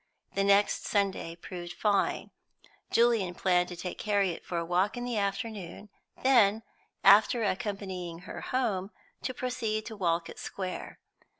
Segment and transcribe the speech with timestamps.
[0.33, 2.31] The next Sunday proved fine;
[2.89, 5.89] Julian planned to take Harriet for a walk in the afternoon,
[6.23, 6.63] then,
[7.03, 8.89] after accompanying her home,
[9.21, 10.97] to proceed to Walcot Square.